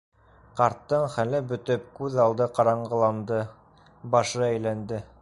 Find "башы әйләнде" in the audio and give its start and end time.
4.17-5.09